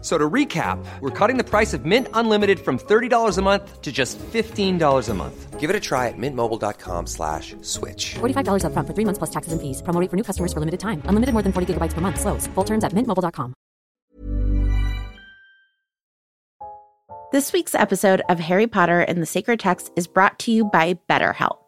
[0.00, 3.90] So to recap, we're cutting the price of Mint Unlimited from $30 a month to
[3.90, 5.58] just $15 a month.
[5.58, 8.14] Give it a try at mintmobile.com slash switch.
[8.20, 9.82] $45 up front for three months plus taxes and fees.
[9.82, 11.02] Promo rate for new customers for limited time.
[11.06, 12.20] Unlimited more than 40 gigabytes per month.
[12.20, 12.46] Slows.
[12.54, 13.54] Full terms at mintmobile.com.
[17.30, 20.94] This week's episode of Harry Potter and the Sacred Text is brought to you by
[21.10, 21.67] BetterHelp.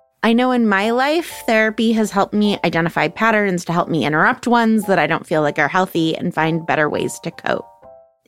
[0.23, 4.45] I know in my life, therapy has helped me identify patterns to help me interrupt
[4.45, 7.65] ones that I don't feel like are healthy and find better ways to cope.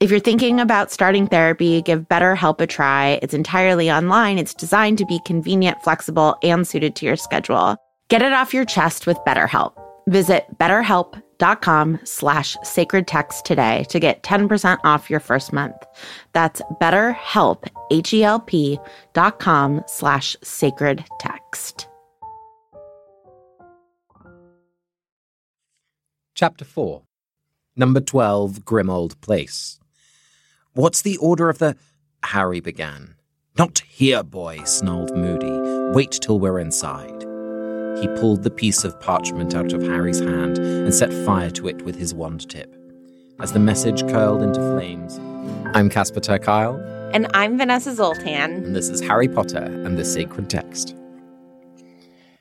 [0.02, 3.20] If you're thinking about starting therapy, give BetterHelp a try.
[3.22, 4.40] It's entirely online.
[4.40, 7.78] It's designed to be convenient, flexible, and suited to your schedule.
[8.08, 9.74] Get it off your chest with BetterHelp.
[10.10, 15.76] Visit betterhelp.com slash sacred text today to get 10% off your first month.
[16.34, 18.80] That's betterhelp, H-E-L-P
[19.14, 21.88] dot com slash sacred text.
[26.36, 27.04] Chapter 4
[27.76, 29.80] Number 12, Grimmauld Place.
[30.74, 31.76] What's the order of the...
[32.24, 33.16] Harry began.
[33.58, 35.94] Not here, boy, snarled Moody.
[35.94, 37.22] Wait till we're inside.
[38.00, 41.84] He pulled the piece of parchment out of Harry's hand and set fire to it
[41.84, 42.76] with his wand tip.
[43.40, 45.20] As the message curled into flames,
[45.76, 46.93] I'm Casper ter Kuile.
[47.14, 48.66] And I'm Vanessa Zoltan.
[48.66, 50.96] And this is Harry Potter and the Sacred Text.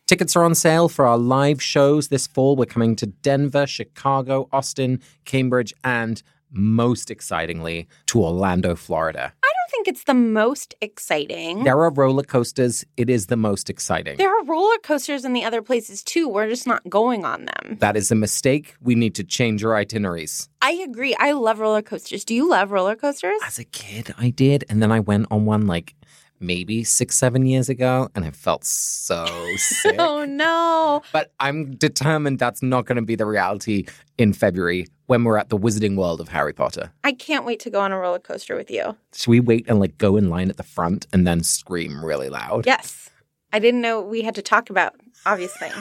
[0.06, 2.56] Tickets are on sale for our live shows this fall.
[2.56, 6.22] We're coming to Denver, Chicago, Austin, Cambridge, and
[6.52, 9.32] most excitingly, to Orlando, Florida.
[9.42, 11.64] I don't think it's the most exciting.
[11.64, 12.84] There are roller coasters.
[12.96, 14.18] It is the most exciting.
[14.18, 16.28] There are roller coasters in the other places too.
[16.28, 17.78] We're just not going on them.
[17.80, 18.74] That is a mistake.
[18.82, 20.48] We need to change our itineraries.
[20.60, 21.14] I agree.
[21.18, 22.24] I love roller coasters.
[22.24, 23.40] Do you love roller coasters?
[23.46, 24.64] As a kid, I did.
[24.68, 25.94] And then I went on one like
[26.38, 29.24] maybe six, seven years ago, and I felt so
[29.56, 29.94] sick.
[29.98, 31.02] oh no.
[31.12, 33.86] But I'm determined that's not going to be the reality
[34.18, 36.90] in February when we're at the Wizarding World of Harry Potter.
[37.04, 38.96] I can't wait to go on a roller coaster with you.
[39.12, 42.30] Should we wait and like go in line at the front and then scream really
[42.30, 42.64] loud?
[42.64, 43.10] Yes.
[43.52, 44.94] I didn't know we had to talk about
[45.26, 45.76] obvious things.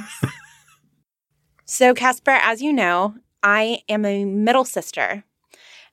[1.66, 5.24] so, Casper, as you know, I am a middle sister.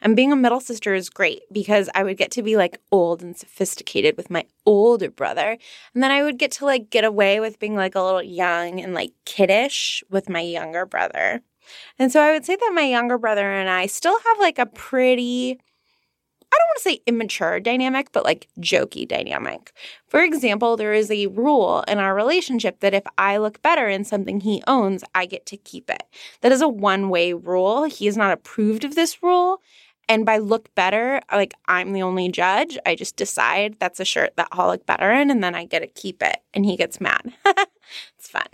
[0.01, 3.23] And being a middle sister is great because I would get to be like old
[3.23, 5.59] and sophisticated with my older brother.
[5.95, 8.81] And then I would get to like get away with being like a little young
[8.81, 11.41] and like kiddish with my younger brother.
[11.99, 14.67] And so I would say that my younger brother and I still have like a
[14.67, 15.59] pretty
[16.51, 19.73] I don't want to say immature dynamic, but like jokey dynamic.
[20.07, 24.05] For example, there is a rule in our relationship that if I look better in
[24.05, 26.05] something he owns, I get to keep it.
[26.41, 27.85] That is a one way rule.
[27.85, 29.61] He is not approved of this rule.
[30.09, 32.79] And by look better, like I'm the only judge.
[32.87, 35.81] I just decide that's a shirt that I'll look better in, and then I get
[35.81, 36.39] to keep it.
[36.55, 37.35] And he gets mad.
[38.19, 38.47] it's fun.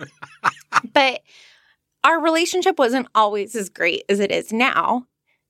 [0.92, 1.20] but
[2.08, 5.06] our relationship wasn't always as great as it is now.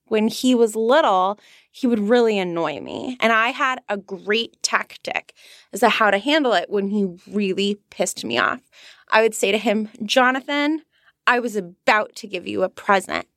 [0.06, 1.38] When he was little,
[1.70, 3.16] he would really annoy me.
[3.20, 5.34] And I had a great tactic
[5.72, 8.60] as to how to handle it when he really pissed me off.
[9.08, 10.82] I would say to him, Jonathan,
[11.28, 13.28] I was about to give you a present.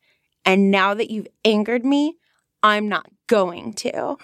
[0.43, 2.15] And now that you've angered me,
[2.63, 4.17] I'm not going to.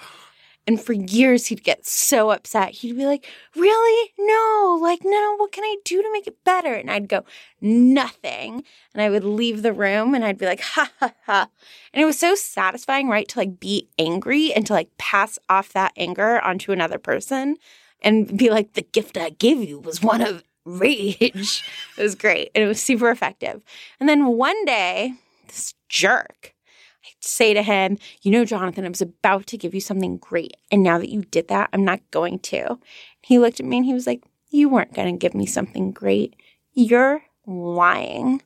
[0.68, 2.72] And for years, he'd get so upset.
[2.72, 3.26] He'd be like,
[3.56, 4.14] Really?
[4.20, 6.74] No, like, no, what can I do to make it better?
[6.74, 7.24] And I'd go,
[7.62, 8.66] Nothing.
[8.94, 11.48] And I would leave the room and I'd be like, Ha ha ha.
[11.94, 13.28] And it was so satisfying, right?
[13.30, 17.56] To like be angry and to like pass off that anger onto another person
[18.02, 21.64] and be like, The gift I gave you was one of rage.
[21.98, 22.52] it was great.
[22.54, 23.64] And it was super effective.
[24.02, 25.14] And then one day,
[25.48, 26.54] this jerk.
[27.20, 30.56] Say to him, You know, Jonathan, I was about to give you something great.
[30.72, 32.80] And now that you did that, I'm not going to.
[33.22, 35.92] He looked at me and he was like, You weren't going to give me something
[35.92, 36.36] great.
[36.74, 38.42] You're lying.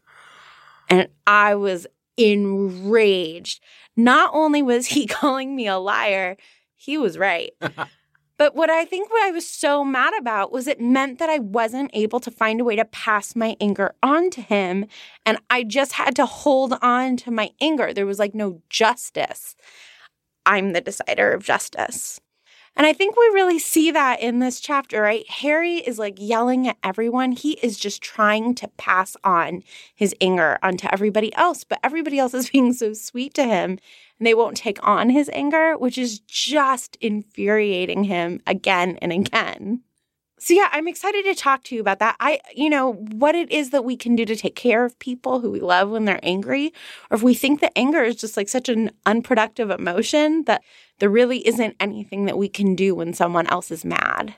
[0.90, 1.88] And I was
[2.18, 3.62] enraged.
[3.96, 6.38] Not only was he calling me a liar,
[6.75, 7.52] he was right.
[8.42, 11.38] but what I think what I was so mad about was it meant that I
[11.38, 14.88] wasn't able to find a way to pass my anger on to him.
[15.28, 17.94] And I just had to hold on to my anger.
[17.94, 19.56] There was like no justice.
[20.44, 22.20] I'm the decider of justice.
[22.76, 25.30] And I think we really see that in this chapter, right?
[25.30, 27.34] Harry is like yelling at everyone.
[27.34, 29.62] He is just trying to pass on
[29.94, 33.78] his anger onto everybody else, but everybody else is being so sweet to him
[34.21, 39.81] and they won't take on his anger, which is just infuriating him again and again.
[40.38, 42.18] So yeah, I'm excited to talk to you about that.
[42.19, 45.39] I you know, what it is that we can do to take care of people
[45.39, 46.71] who we love when they're angry,
[47.09, 50.62] or if we think that anger is just like such an unproductive emotion that
[51.00, 54.35] there really isn't anything that we can do when someone else is mad.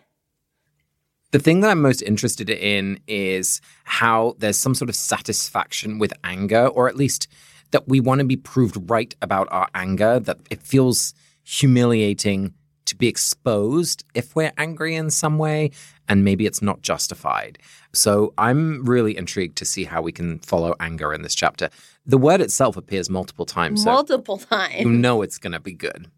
[1.32, 6.14] The thing that I'm most interested in is how there's some sort of satisfaction with
[6.24, 7.28] anger, or at least
[7.74, 12.54] that we want to be proved right about our anger, that it feels humiliating
[12.86, 15.72] to be exposed if we're angry in some way,
[16.08, 17.58] and maybe it's not justified.
[17.92, 21.70] So I'm really intrigued to see how we can follow anger in this chapter.
[22.06, 23.86] The word itself appears multiple times.
[23.86, 24.82] Multiple times.
[24.82, 26.12] You know it's going to be good.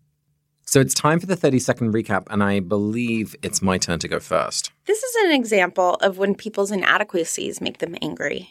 [0.67, 4.07] So it's time for the 30 second recap, and I believe it's my turn to
[4.07, 4.71] go first.
[4.85, 8.49] This is an example of when people's inadequacies make them angry.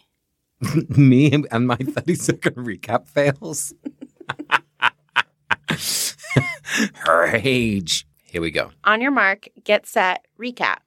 [0.96, 3.74] Me and my 30 second recap fails.
[7.06, 8.06] Rage.
[8.24, 8.70] Here we go.
[8.84, 10.78] On your mark, get set, recap.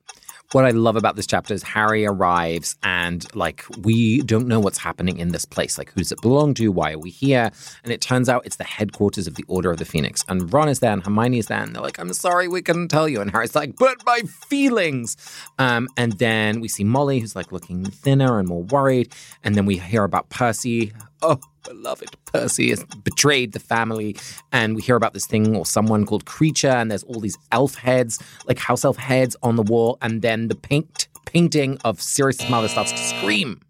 [0.53, 4.77] What I love about this chapter is Harry arrives and like we don't know what's
[4.77, 5.77] happening in this place.
[5.77, 6.71] Like who does it belong to?
[6.71, 7.51] Why are we here?
[7.83, 10.23] And it turns out it's the headquarters of the Order of the Phoenix.
[10.29, 12.87] And Ron is there and Hermione is there and they're like, I'm sorry, we couldn't
[12.87, 13.19] tell you.
[13.19, 15.17] And Harry's like, but my feelings.
[15.59, 19.13] Um, and then we see Molly who's like looking thinner and more worried.
[19.43, 20.93] And then we hear about Percy.
[21.21, 24.15] Oh, beloved Percy has betrayed the family.
[24.51, 27.75] And we hear about this thing or someone called Kreacher, and there's all these elf
[27.75, 29.97] heads, like house elf heads on the wall.
[30.01, 33.61] And then the paint painting of Sirius' mother starts to scream.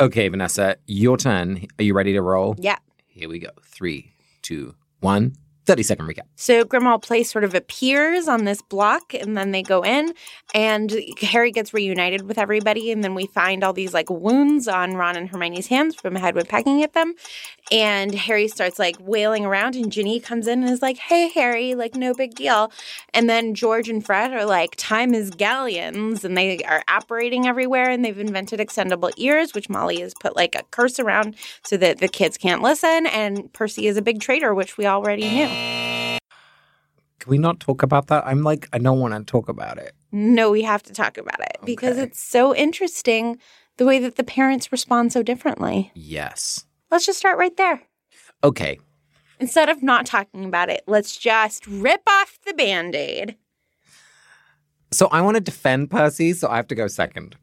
[0.00, 1.66] Okay, Vanessa, your turn.
[1.78, 2.54] Are you ready to roll?
[2.58, 2.78] Yeah.
[3.06, 3.50] Here we go.
[3.64, 4.12] Three,
[4.42, 5.34] two, one.
[5.68, 6.22] 30 second recap.
[6.34, 10.14] So Grimmauld Place sort of appears on this block and then they go in
[10.54, 14.94] and Harry gets reunited with everybody and then we find all these like wounds on
[14.94, 17.14] Ron and Hermione's hands from Hedwig pecking at them.
[17.70, 21.74] And Harry starts like wailing around and Ginny comes in and is like, "Hey Harry,
[21.74, 22.72] like no big deal."
[23.12, 27.90] And then George and Fred are like, "Time is galleons." And they are Apparating everywhere
[27.90, 31.98] and they've invented extendable ears, which Molly has put like a curse around so that
[31.98, 35.57] the kids can't listen and Percy is a big traitor, which we already knew.
[37.18, 38.26] Can we not talk about that?
[38.26, 39.92] I'm like, I don't want to talk about it.
[40.12, 43.38] No, we have to talk about it because it's so interesting
[43.76, 45.92] the way that the parents respond so differently.
[45.94, 46.64] Yes.
[46.90, 47.82] Let's just start right there.
[48.42, 48.78] Okay.
[49.40, 53.36] Instead of not talking about it, let's just rip off the band aid.
[54.90, 57.36] So I want to defend Percy, so I have to go second.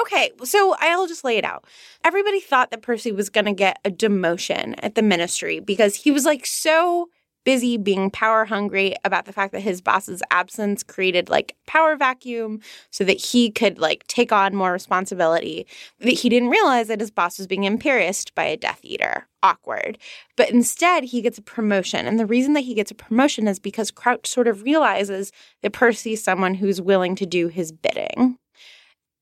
[0.00, 1.64] Okay, so I'll just lay it out.
[2.02, 6.10] Everybody thought that Percy was going to get a demotion at the ministry because he
[6.10, 7.08] was like so
[7.44, 12.60] busy being power hungry about the fact that his boss's absence created like power vacuum
[12.90, 15.66] so that he could like take on more responsibility
[16.00, 19.26] that he didn't realize that his boss was being Imperius by a death eater.
[19.44, 19.98] Awkward.
[20.36, 22.06] But instead he gets a promotion.
[22.06, 25.72] And the reason that he gets a promotion is because crouch sort of realizes that
[25.72, 28.38] percy is someone who's willing to do his bidding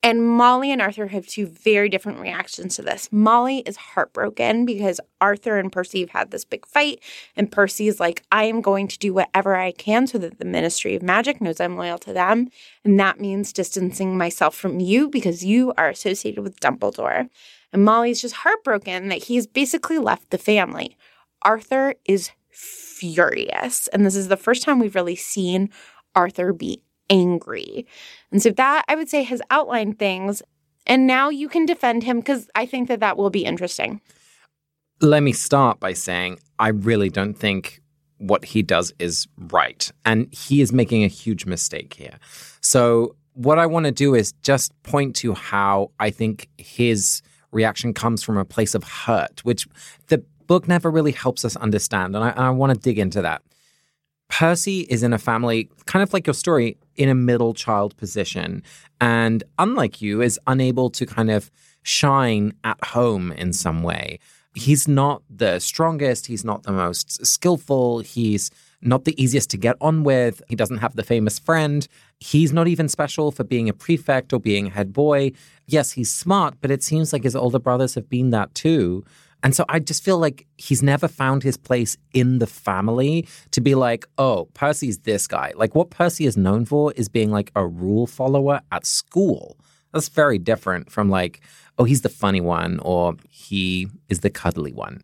[0.02, 3.10] and Molly and Arthur have two very different reactions to this.
[3.12, 7.00] Molly is heartbroken because Arthur and Percy have had this big fight,
[7.36, 10.46] and Percy is like, I am going to do whatever I can so that the
[10.46, 12.48] Ministry of Magic knows I'm loyal to them.
[12.82, 17.28] And that means distancing myself from you because you are associated with Dumbledore.
[17.72, 20.96] And Molly's just heartbroken that he's basically left the family.
[21.42, 23.86] Arthur is furious.
[23.88, 25.70] And this is the first time we've really seen
[26.14, 27.86] Arthur be angry.
[28.30, 30.42] And so that I would say has outlined things.
[30.86, 34.00] And now you can defend him because I think that that will be interesting.
[35.00, 37.80] Let me start by saying I really don't think
[38.18, 39.90] what he does is right.
[40.04, 42.18] And he is making a huge mistake here.
[42.60, 47.94] So, what I want to do is just point to how I think his reaction
[47.94, 49.66] comes from a place of hurt, which
[50.08, 52.14] the book never really helps us understand.
[52.14, 53.42] And I, I want to dig into that.
[54.28, 58.62] Percy is in a family, kind of like your story, in a middle child position.
[59.00, 61.50] And unlike you, is unable to kind of
[61.82, 64.18] shine at home in some way.
[64.54, 66.26] He's not the strongest.
[66.26, 68.00] He's not the most skillful.
[68.00, 68.50] He's
[68.82, 70.42] not the easiest to get on with.
[70.46, 71.88] He doesn't have the famous friend.
[72.18, 75.32] He's not even special for being a prefect or being head boy.
[75.66, 79.04] Yes, he's smart, but it seems like his older brothers have been that too.
[79.42, 83.60] And so I just feel like he's never found his place in the family to
[83.60, 85.52] be like, oh, Percy's this guy.
[85.56, 89.56] Like what Percy is known for is being like a rule follower at school.
[89.92, 91.40] That's very different from like,
[91.78, 95.02] oh, he's the funny one or he is the cuddly one.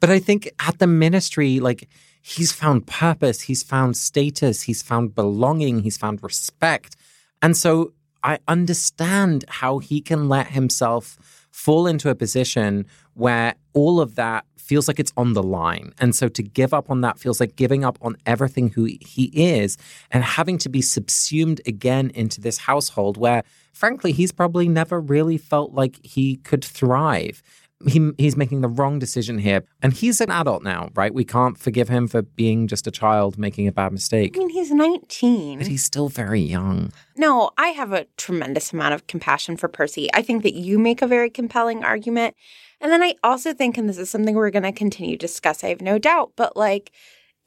[0.00, 1.88] But I think at the ministry, like
[2.20, 6.96] he's found purpose, he's found status, he's found belonging, he's found respect.
[7.40, 14.00] And so I understand how he can let himself fall into a position where all
[14.00, 15.92] of that feels like it's on the line.
[15.98, 19.30] And so to give up on that feels like giving up on everything who he
[19.34, 19.76] is
[20.10, 23.42] and having to be subsumed again into this household where,
[23.72, 27.42] frankly, he's probably never really felt like he could thrive
[27.86, 29.64] he, he's making the wrong decision here.
[29.82, 31.12] And he's an adult now, right?
[31.12, 34.36] We can't forgive him for being just a child making a bad mistake.
[34.36, 35.58] I mean, he's 19.
[35.58, 36.92] But he's still very young.
[37.16, 40.08] No, I have a tremendous amount of compassion for Percy.
[40.14, 42.34] I think that you make a very compelling argument.
[42.80, 45.62] And then I also think, and this is something we're going to continue to discuss,
[45.62, 46.90] I have no doubt, but like,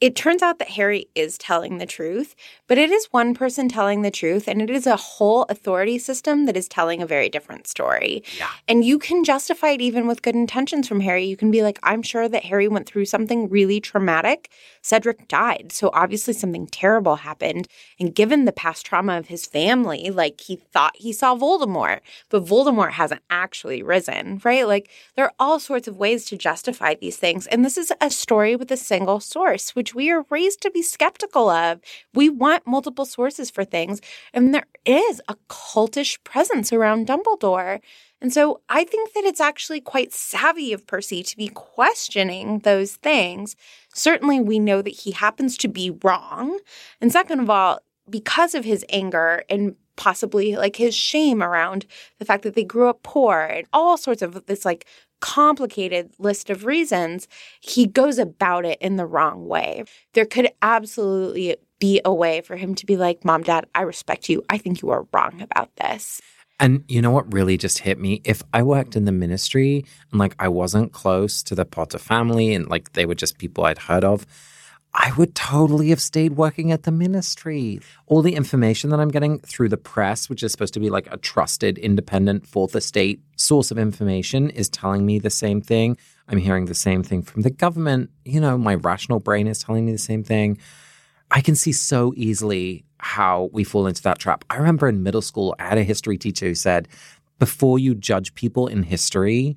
[0.00, 2.34] it turns out that Harry is telling the truth,
[2.66, 6.44] but it is one person telling the truth, and it is a whole authority system
[6.44, 8.22] that is telling a very different story.
[8.38, 8.50] Yeah.
[8.68, 11.24] And you can justify it even with good intentions from Harry.
[11.24, 14.50] You can be like, I'm sure that Harry went through something really traumatic.
[14.86, 15.72] Cedric died.
[15.72, 17.66] So obviously something terrible happened.
[17.98, 22.44] And given the past trauma of his family, like he thought he saw Voldemort, but
[22.44, 24.64] Voldemort hasn't actually risen, right?
[24.64, 27.48] Like there are all sorts of ways to justify these things.
[27.48, 30.82] And this is a story with a single source, which we are raised to be
[30.82, 31.80] skeptical of.
[32.14, 34.00] We want multiple sources for things,
[34.32, 37.80] and there is a cultish presence around Dumbledore.
[38.20, 42.96] And so I think that it's actually quite savvy of Percy to be questioning those
[42.96, 43.56] things.
[43.94, 46.58] Certainly, we know that he happens to be wrong.
[47.00, 51.86] And second of all, because of his anger and possibly like his shame around
[52.18, 54.86] the fact that they grew up poor and all sorts of this like
[55.20, 57.26] complicated list of reasons,
[57.60, 59.84] he goes about it in the wrong way.
[60.12, 64.28] There could absolutely be a way for him to be like, Mom, Dad, I respect
[64.28, 64.42] you.
[64.48, 66.20] I think you are wrong about this.
[66.58, 68.22] And you know what really just hit me?
[68.24, 72.54] If I worked in the ministry and like I wasn't close to the Potter family
[72.54, 74.26] and like they were just people I'd heard of,
[74.94, 77.80] I would totally have stayed working at the ministry.
[78.06, 81.12] All the information that I'm getting through the press, which is supposed to be like
[81.12, 85.98] a trusted, independent, fourth estate source of information, is telling me the same thing.
[86.28, 88.10] I'm hearing the same thing from the government.
[88.24, 90.58] You know, my rational brain is telling me the same thing.
[91.30, 94.44] I can see so easily how we fall into that trap.
[94.48, 96.88] I remember in middle school, I had a history teacher who said,
[97.38, 99.56] before you judge people in history,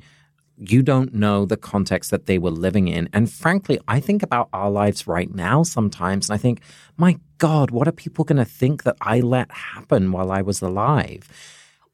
[0.58, 3.08] you don't know the context that they were living in.
[3.14, 6.62] And frankly, I think about our lives right now sometimes, and I think,
[6.98, 10.62] my God, what are people going to think that I let happen while I was
[10.62, 11.30] alive?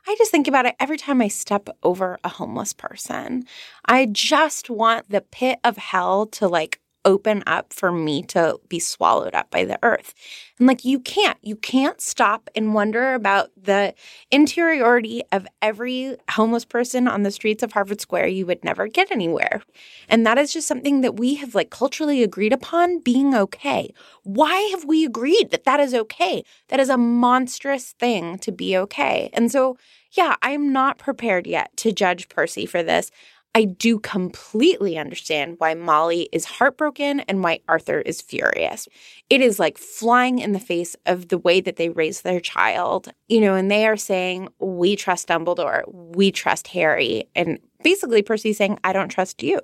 [0.08, 3.46] I just think about it every time I step over a homeless person.
[3.86, 8.80] I just want the pit of hell to like open up for me to be
[8.80, 10.14] swallowed up by the earth.
[10.58, 13.94] And like you can't, you can't stop and wonder about the
[14.32, 18.28] interiority of every homeless person on the streets of Harvard Square.
[18.28, 19.62] You would never get anywhere.
[20.10, 23.94] And that is just something that we have like culturally agreed upon being okay.
[24.24, 26.44] Why have we agreed that that is okay?
[26.70, 29.30] That is a monstrous thing to be okay.
[29.34, 29.78] And so,
[30.12, 33.12] yeah, I'm not prepared yet to judge Percy for this.
[33.56, 38.90] I do completely understand why Molly is heartbroken and why Arthur is furious.
[39.30, 43.08] It is like flying in the face of the way that they raise their child,
[43.30, 47.30] you know, and they are saying, We trust Dumbledore, we trust Harry.
[47.34, 49.62] And basically, Percy's saying, I don't trust you.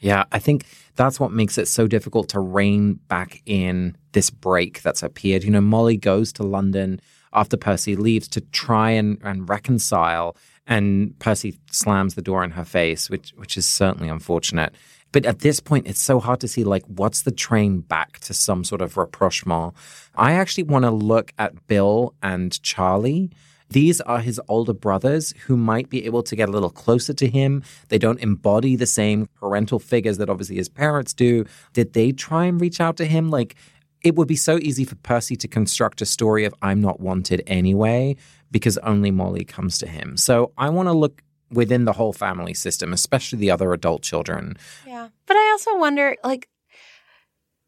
[0.00, 0.66] Yeah, I think
[0.96, 5.44] that's what makes it so difficult to rein back in this break that's appeared.
[5.44, 7.00] You know, Molly goes to London
[7.32, 10.36] after Percy leaves to try and, and reconcile
[10.66, 14.74] and Percy slams the door in her face, which which is certainly unfortunate.
[15.12, 18.34] But at this point, it's so hard to see like what's the train back to
[18.34, 19.74] some sort of rapprochement.
[20.14, 23.30] I actually want to look at Bill and Charlie.
[23.70, 27.28] These are his older brothers who might be able to get a little closer to
[27.28, 27.62] him.
[27.88, 31.44] They don't embody the same parental figures that obviously his parents do.
[31.72, 33.30] Did they try and reach out to him?
[33.30, 33.54] Like,
[34.02, 37.42] it would be so easy for Percy to construct a story of I'm not wanted
[37.46, 38.16] anyway
[38.50, 40.16] because only Molly comes to him.
[40.16, 44.56] So I want to look within the whole family system, especially the other adult children.
[44.86, 45.08] Yeah.
[45.26, 46.48] But I also wonder like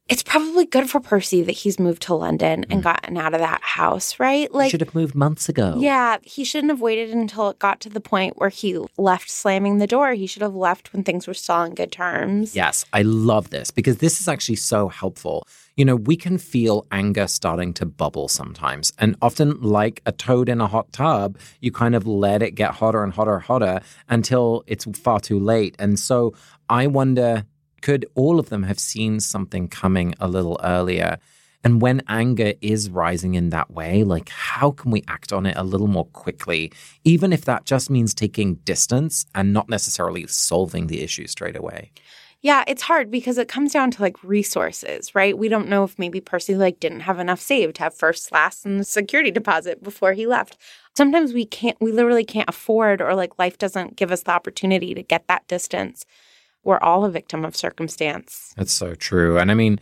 [0.09, 2.83] it's probably good for Percy that he's moved to London and mm.
[2.83, 4.53] gotten out of that house, right?
[4.53, 5.77] Like, he should have moved months ago.
[5.79, 9.79] Yeah, he shouldn't have waited until it got to the point where he left slamming
[9.79, 10.13] the door.
[10.13, 12.55] He should have left when things were still on good terms.
[12.57, 15.47] Yes, I love this because this is actually so helpful.
[15.77, 18.93] You know, we can feel anger starting to bubble sometimes.
[18.99, 22.73] And often, like a toad in a hot tub, you kind of let it get
[22.73, 25.77] hotter and hotter and hotter until it's far too late.
[25.79, 26.35] And so
[26.69, 27.47] I wonder
[27.83, 31.19] could all of them have seen something coming a little earlier?
[31.65, 35.57] And when anger is rising in that way, like how can we act on it
[35.57, 36.73] a little more quickly,
[37.05, 41.93] even if that just means taking distance and not necessarily solving the issue straight away?
[42.41, 45.39] Yeah, it's hard because it comes down to like resources, right?
[45.39, 48.67] We don't know if maybe Percy like didn't have enough saved to have first, last,
[48.67, 50.59] and the security deposit before he left.
[50.97, 54.93] Sometimes we can't, we literally can't afford, or like life doesn't give us the opportunity
[54.93, 56.05] to get that distance
[56.65, 58.53] we're all a victim of circumstance.
[58.57, 59.39] That's so true.
[59.39, 59.81] And I mean,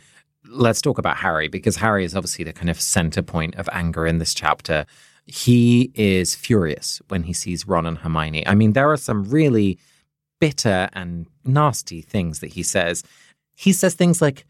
[0.48, 4.06] let's talk about Harry because Harry is obviously the kind of center point of anger
[4.06, 4.86] in this chapter.
[5.26, 8.46] He is furious when he sees Ron and Hermione.
[8.46, 9.78] I mean, there are some really
[10.40, 13.04] bitter and nasty things that he says.
[13.54, 14.46] He says things like,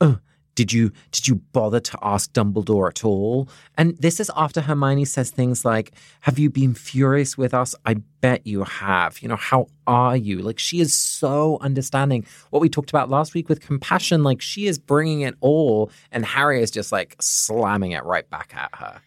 [0.00, 0.18] oh,
[0.54, 3.48] did you did you bother to ask Dumbledore at all?
[3.76, 7.74] And this is after Hermione says things like, "Have you been furious with us?
[7.84, 9.20] I bet you have.
[9.20, 12.26] You know, how are you?" Like she is so understanding.
[12.50, 16.24] What we talked about last week with compassion, like she is bringing it all and
[16.24, 19.00] Harry is just like slamming it right back at her.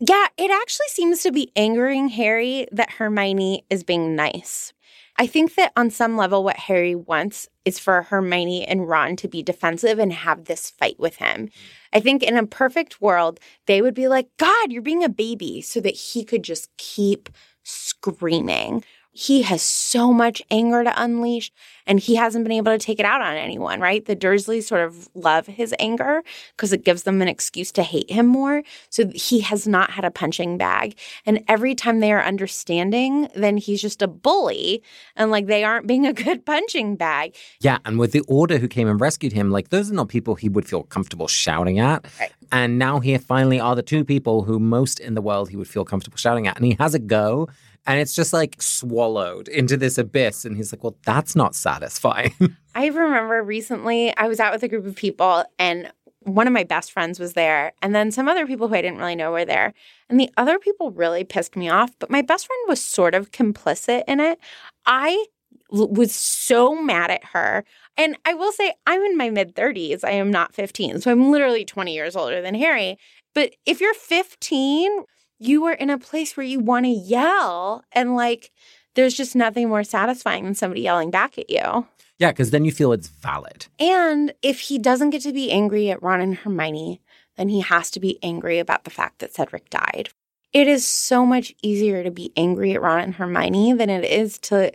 [0.00, 4.72] Yeah, it actually seems to be angering Harry that Hermione is being nice.
[5.20, 9.28] I think that on some level, what Harry wants is for Hermione and Ron to
[9.28, 11.46] be defensive and have this fight with him.
[11.46, 11.50] Mm.
[11.92, 15.60] I think in a perfect world, they would be like, God, you're being a baby,
[15.60, 17.28] so that he could just keep
[17.64, 18.84] screaming
[19.18, 21.50] he has so much anger to unleash
[21.88, 24.04] and he hasn't been able to take it out on anyone, right?
[24.04, 26.22] The Dursleys sort of love his anger
[26.54, 28.62] because it gives them an excuse to hate him more.
[28.90, 30.96] So he has not had a punching bag.
[31.26, 34.84] And every time they are understanding, then he's just a bully
[35.16, 37.34] and like they aren't being a good punching bag.
[37.60, 37.78] Yeah.
[37.84, 40.48] And with the Order who came and rescued him, like those are not people he
[40.48, 42.06] would feel comfortable shouting at.
[42.20, 42.32] Right.
[42.52, 45.66] And now here finally are the two people who most in the world he would
[45.66, 46.56] feel comfortable shouting at.
[46.56, 47.48] And he has a go
[47.88, 50.44] and it's just like swallowed into this abyss.
[50.44, 52.34] And he's like, well, that's not satisfying.
[52.74, 55.90] I remember recently I was out with a group of people and
[56.20, 57.72] one of my best friends was there.
[57.80, 59.72] And then some other people who I didn't really know were there.
[60.10, 63.30] And the other people really pissed me off, but my best friend was sort of
[63.30, 64.38] complicit in it.
[64.84, 65.24] I
[65.70, 67.64] was so mad at her.
[67.96, 70.04] And I will say, I'm in my mid 30s.
[70.04, 71.00] I am not 15.
[71.00, 72.98] So I'm literally 20 years older than Harry.
[73.34, 75.04] But if you're 15,
[75.38, 78.50] you are in a place where you want to yell and like
[78.94, 81.86] there's just nothing more satisfying than somebody yelling back at you.
[82.18, 83.66] Yeah, because then you feel it's valid.
[83.78, 87.00] And if he doesn't get to be angry at Ron and Hermione,
[87.36, 90.08] then he has to be angry about the fact that Cedric died.
[90.52, 94.38] It is so much easier to be angry at Ron and Hermione than it is
[94.40, 94.72] to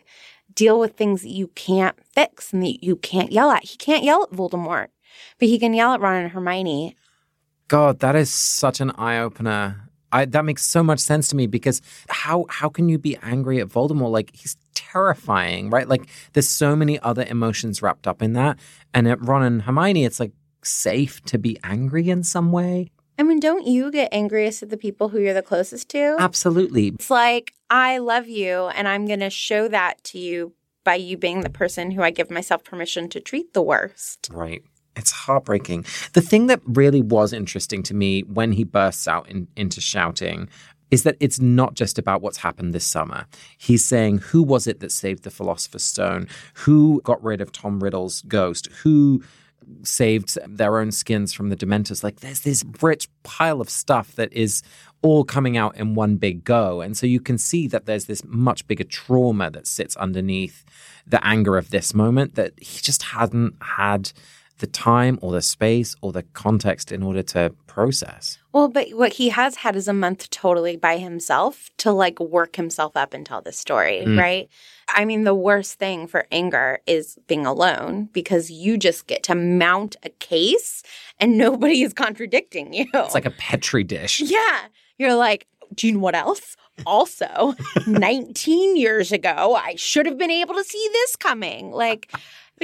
[0.54, 3.64] deal with things that you can't fix and that you can't yell at.
[3.64, 4.88] He can't yell at Voldemort,
[5.40, 6.96] but he can yell at Ron and Hermione.
[7.68, 9.90] God, that is such an eye opener.
[10.14, 13.60] I, that makes so much sense to me because how how can you be angry
[13.60, 14.12] at Voldemort?
[14.12, 15.90] Like he's terrifying, right?
[15.90, 18.60] Like there's so many other emotions wrapped up in that.
[18.94, 22.92] And at Ron and Hermione, it's like safe to be angry in some way.
[23.18, 26.16] I mean, don't you get angriest at the people who you're the closest to?
[26.20, 26.88] Absolutely.
[26.88, 31.16] It's like, I love you, and I'm going to show that to you by you
[31.16, 34.30] being the person who I give myself permission to treat the worst.
[34.32, 34.64] Right.
[34.96, 35.86] It's heartbreaking.
[36.14, 40.50] The thing that really was interesting to me when he bursts out in, into shouting
[40.92, 43.26] is that it's not just about what's happened this summer.
[43.58, 46.28] He's saying, who was it that saved the Philosopher's Stone?
[46.54, 48.68] Who got rid of Tom Riddle's ghost?
[48.84, 49.24] Who
[49.82, 52.04] saved their own skins from the Dementors?
[52.04, 54.62] Like, there's this rich pile of stuff that is
[55.02, 56.82] all coming out in one big go.
[56.82, 60.64] And so you can see that there's this much bigger trauma that sits underneath
[61.08, 64.12] the anger of this moment that he just hadn't had
[64.60, 68.38] the time or the space or the context in order to process.
[68.52, 72.56] Well, but what he has had is a month totally by himself to like work
[72.56, 74.18] himself up and tell this story, mm.
[74.18, 74.48] right?
[74.90, 79.36] I mean, the worst thing for anger is being alone because you just get to
[79.36, 80.84] mount a case
[81.20, 82.86] and nobody is contradicting you.
[82.94, 84.22] It's like a petri dish.
[84.22, 84.60] Yeah.
[85.00, 86.56] You're like, do you know what else?
[86.86, 87.56] Also,
[87.88, 91.72] 19 years ago, I should have been able to see this coming.
[91.72, 92.12] Like,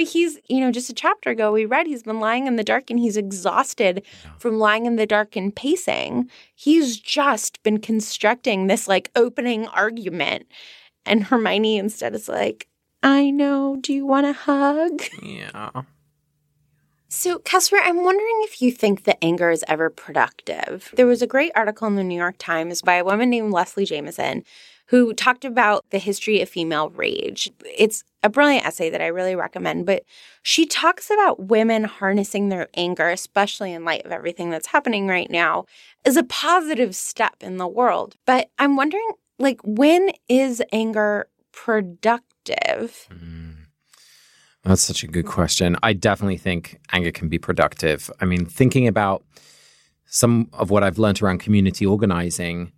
[0.00, 2.64] but he's, you know, just a chapter ago, we read he's been lying in the
[2.64, 4.30] dark and he's exhausted yeah.
[4.38, 6.30] from lying in the dark and pacing.
[6.54, 10.46] He's just been constructing this like opening argument.
[11.04, 12.66] And Hermione instead is like,
[13.02, 13.76] I know.
[13.78, 15.02] Do you want a hug?
[15.22, 15.82] Yeah.
[17.08, 20.94] So, Casper, I'm wondering if you think that anger is ever productive.
[20.96, 23.84] There was a great article in the New York Times by a woman named Leslie
[23.84, 24.44] Jamison
[24.90, 27.48] who talked about the history of female rage.
[27.64, 30.02] It's a brilliant essay that I really recommend, but
[30.42, 35.30] she talks about women harnessing their anger, especially in light of everything that's happening right
[35.30, 35.66] now,
[36.04, 38.16] as a positive step in the world.
[38.26, 43.06] But I'm wondering, like, when is anger productive?
[43.12, 43.58] Mm.
[44.64, 45.76] That's such a good question.
[45.84, 48.10] I definitely think anger can be productive.
[48.20, 49.22] I mean, thinking about
[50.06, 52.72] some of what I've learned around community organizing,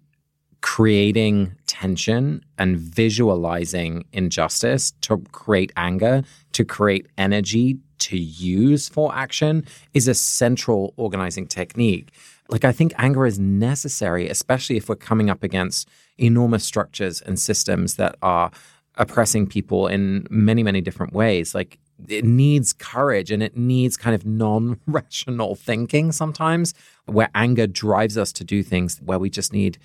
[0.62, 6.22] creating tension and visualizing injustice to create anger,
[6.52, 12.10] to create energy to use for action is a central organizing technique.
[12.48, 17.38] Like, I think anger is necessary, especially if we're coming up against enormous structures and
[17.38, 18.50] systems that are
[18.96, 21.54] oppressing people in many, many different ways.
[21.54, 26.74] Like it needs courage and it needs kind of non rational thinking sometimes,
[27.06, 29.78] where anger drives us to do things where we just need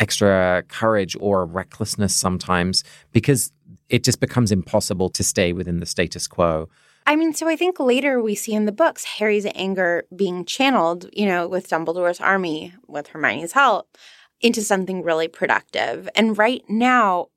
[0.00, 2.82] extra courage or recklessness sometimes
[3.12, 3.52] because
[3.88, 6.68] it just becomes impossible to stay within the status quo.
[7.06, 11.08] I mean, so I think later we see in the books Harry's anger being channeled,
[11.12, 13.96] you know, with Dumbledore's army, with Hermione's help,
[14.40, 16.08] into something really productive.
[16.14, 17.28] And right now,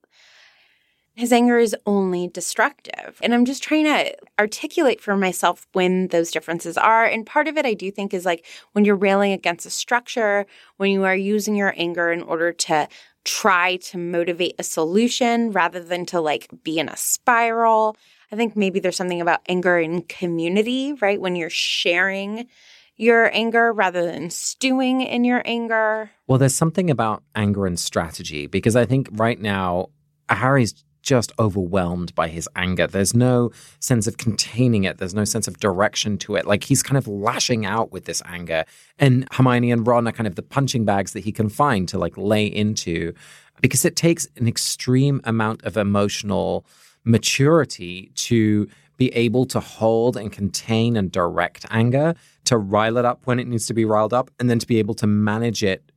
[1.15, 3.19] his anger is only destructive.
[3.21, 7.05] And I'm just trying to articulate for myself when those differences are.
[7.05, 10.45] And part of it, I do think, is like when you're railing against a structure,
[10.77, 12.87] when you are using your anger in order to
[13.25, 17.95] try to motivate a solution rather than to like be in a spiral.
[18.31, 21.21] I think maybe there's something about anger in community, right?
[21.21, 22.47] When you're sharing
[22.95, 26.11] your anger rather than stewing in your anger.
[26.27, 29.89] Well, there's something about anger and strategy because I think right now,
[30.29, 32.87] Harry's just overwhelmed by his anger.
[32.87, 34.97] There's no sense of containing it.
[34.97, 36.47] There's no sense of direction to it.
[36.47, 38.65] Like he's kind of lashing out with this anger.
[38.97, 41.99] And Hermione and Ron are kind of the punching bags that he can find to
[41.99, 43.13] like lay into
[43.61, 46.65] because it takes an extreme amount of emotional
[47.03, 53.21] maturity to be able to hold and contain and direct anger, to rile it up
[53.25, 55.91] when it needs to be riled up, and then to be able to manage it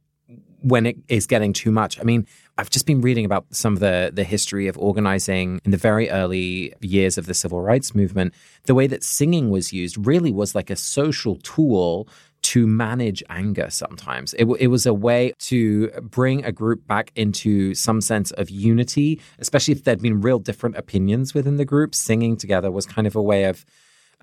[0.62, 2.00] when it is getting too much.
[2.00, 2.26] I mean,
[2.58, 6.08] I've just been reading about some of the the history of organizing in the very
[6.08, 8.32] early years of the civil rights movement.
[8.64, 12.08] The way that singing was used really was like a social tool
[12.42, 14.32] to manage anger sometimes.
[14.34, 19.20] It, it, was a way to bring a group back into some sense of unity,
[19.40, 21.92] especially if there'd been real different opinions within the group.
[21.92, 23.64] Singing together was kind of a way of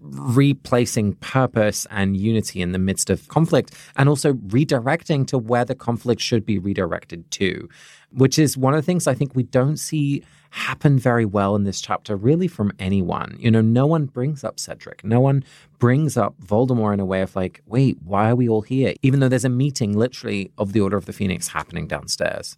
[0.03, 5.75] replacing purpose and unity in the midst of conflict and also redirecting to where the
[5.75, 7.69] conflict should be redirected to,
[8.11, 11.63] which is one of the things I think we don't see happen very well in
[11.63, 13.35] this chapter, really from anyone.
[13.39, 15.03] You know, no one brings up Cedric.
[15.03, 15.43] No one
[15.79, 18.93] brings up Voldemort in a way of like, wait, why are we all here?
[19.01, 22.57] Even though there's a meeting literally of the Order of the Phoenix happening downstairs.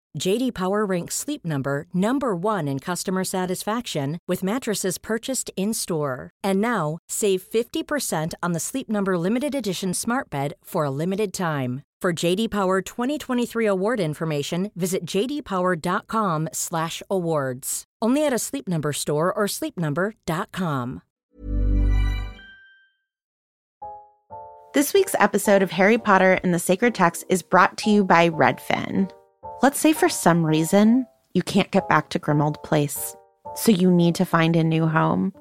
[0.19, 6.29] JD Power ranks Sleep Number number 1 in customer satisfaction with mattresses purchased in-store.
[6.43, 11.31] And now, save 50% on the Sleep Number limited edition Smart Bed for a limited
[11.33, 11.83] time.
[12.01, 17.83] For JD Power 2023 award information, visit jdpower.com/awards.
[18.01, 21.01] Only at a Sleep Number store or sleepnumber.com.
[24.73, 28.29] This week's episode of Harry Potter and the Sacred Text is brought to you by
[28.29, 29.11] Redfin.
[29.61, 33.15] Let's say for some reason you can't get back to Grimmauld Place,
[33.55, 35.33] so you need to find a new home.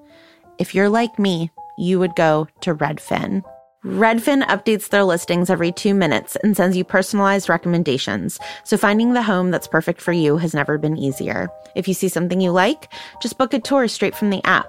[0.59, 3.43] If you're like me, you would go to Redfin.
[3.83, 9.23] Redfin updates their listings every two minutes and sends you personalized recommendations, so finding the
[9.23, 11.49] home that's perfect for you has never been easier.
[11.75, 14.69] If you see something you like, just book a tour straight from the app.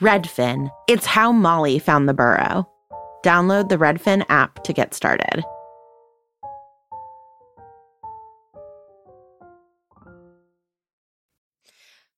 [0.00, 0.70] Redfin.
[0.88, 2.68] It's how Molly found the burrow.
[3.24, 5.42] Download the Redfin app to get started.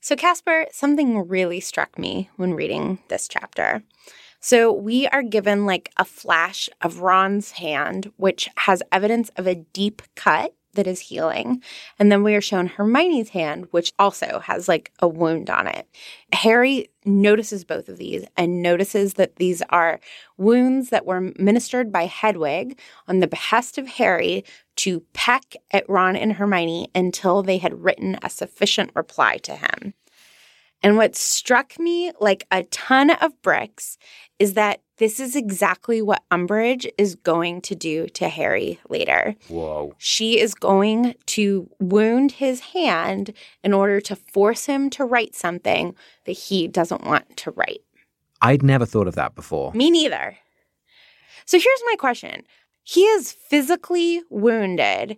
[0.01, 3.85] So, Casper, something really struck me when reading this chapter.
[4.41, 9.55] So, we are given like a flash of Ron's hand, which has evidence of a
[9.55, 11.61] deep cut that is healing.
[11.99, 15.88] And then we are shown Hermione's hand, which also has like a wound on it.
[16.33, 19.99] Harry notices both of these and notices that these are
[20.37, 24.45] wounds that were ministered by Hedwig on the behest of Harry
[24.77, 29.95] to peck at Ron and Hermione until they had written a sufficient reply to him.
[30.83, 33.99] And what struck me like a ton of bricks
[34.38, 39.35] is that this is exactly what Umbridge is going to do to Harry later.
[39.49, 39.95] Whoa.
[39.99, 45.95] She is going to wound his hand in order to force him to write something
[46.25, 47.83] that he doesn't want to write.
[48.41, 49.73] I'd never thought of that before.
[49.73, 50.38] Me neither.
[51.45, 52.43] So here's my question
[52.85, 55.17] He is physically wounded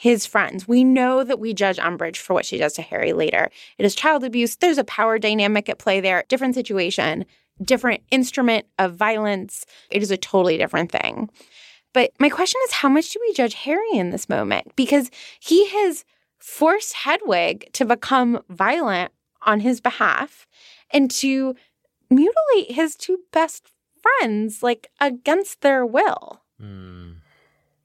[0.00, 0.66] his friends.
[0.66, 3.50] We know that we judge Umbridge for what she does to Harry later.
[3.76, 4.56] It is child abuse.
[4.56, 7.26] There's a power dynamic at play there, different situation
[7.62, 9.66] different instrument of violence.
[9.90, 11.30] It is a totally different thing.
[11.92, 14.74] But my question is how much do we judge Harry in this moment?
[14.76, 15.10] Because
[15.40, 16.04] he has
[16.38, 20.46] forced Hedwig to become violent on his behalf
[20.90, 21.54] and to
[22.08, 23.68] mutilate his two best
[24.00, 26.42] friends, like against their will.
[26.60, 26.89] Mm.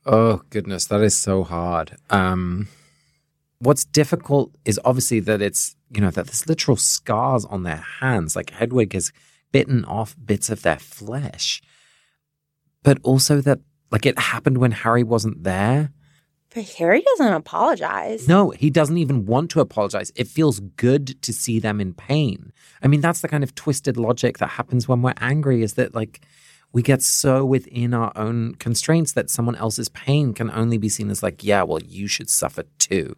[0.05, 0.85] Oh, goodness.
[0.85, 1.97] That is so hard.
[2.09, 2.67] Um,
[3.59, 8.35] what's difficult is obviously that it's, you know, that there's literal scars on their hands.
[8.35, 9.11] Like Hedwig has
[9.51, 11.61] bitten off bits of their flesh.
[12.83, 13.59] But also that,
[13.91, 15.91] like, it happened when Harry wasn't there.
[16.53, 18.27] But Harry doesn't apologize.
[18.27, 20.11] No, he doesn't even want to apologize.
[20.15, 22.53] It feels good to see them in pain.
[22.83, 25.95] I mean, that's the kind of twisted logic that happens when we're angry is that,
[25.95, 26.21] like,
[26.75, 31.09] we get so within our own constraints that someone else's pain can only be seen
[31.09, 33.15] as, like, yeah, well, you should suffer too.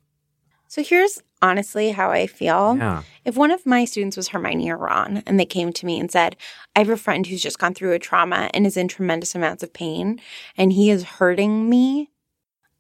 [0.68, 2.78] So here's honestly how I feel.
[2.78, 3.02] Yeah.
[3.26, 6.12] If one of my students was Hermione or Ron and they came to me and
[6.12, 6.36] said,
[6.76, 9.64] I have a friend who's just gone through a trauma and is in tremendous amounts
[9.64, 10.22] of pain
[10.56, 12.12] and he is hurting me,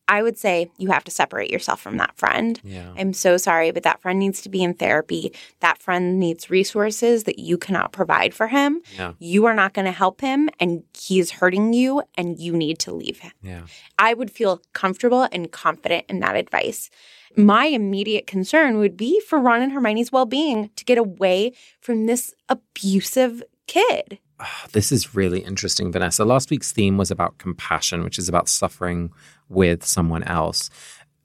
[0.08, 2.60] I would say you have to separate yourself from that friend.
[2.64, 2.94] Yeah.
[2.98, 5.34] I'm so sorry, but that friend needs to be in therapy.
[5.60, 8.82] That friend needs resources that you cannot provide for him.
[8.98, 9.14] Yeah.
[9.20, 12.80] You are not going to help him and he is hurting you and you need
[12.80, 13.32] to leave him.
[13.42, 13.64] Yeah.
[14.00, 16.90] I would feel comfortable and confident in that advice
[17.38, 22.08] my immediate concern would be for Ron and Hermione's well being to get away from
[22.08, 24.18] this abusive kid.
[24.40, 26.26] Oh, this is really interesting, Vanessa.
[26.26, 29.12] Last week's theme was about compassion, which is about suffering
[29.50, 30.70] with someone else.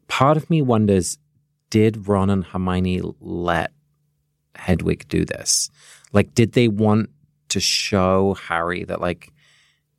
[0.08, 1.18] Part of me wonders
[1.70, 3.72] did Ron and Hermione let
[4.54, 5.70] Hedwig do this?
[6.12, 7.10] Like, did they want
[7.48, 9.32] to show Harry that, like,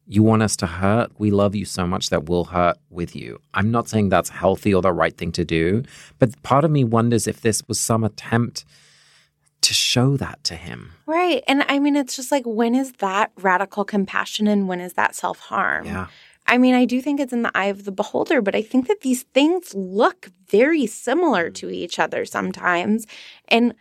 [0.05, 1.11] you want us to hurt?
[1.17, 3.39] We love you so much that we'll hurt with you.
[3.53, 5.83] I'm not saying that's healthy or the right thing to do,
[6.19, 8.65] but part of me wonders if this was some attempt
[9.61, 10.91] to show that to him.
[11.05, 11.41] Right.
[11.47, 15.15] And I mean, it's just like, when is that radical compassion and when is that
[15.15, 15.85] self harm?
[15.85, 16.07] Yeah.
[16.45, 18.87] I mean, I do think it's in the eye of the beholder, but I think
[18.87, 21.73] that these things look very similar to mm.
[21.73, 23.05] each other sometimes.
[23.47, 23.73] And